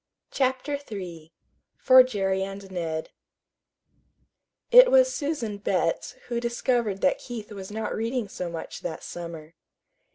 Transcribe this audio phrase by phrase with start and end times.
[0.31, 1.31] CHAPTER III
[1.77, 3.11] FOR JERRY AND NED
[4.71, 9.53] It was Susan Betts who discovered that Keith was not reading so much that summer.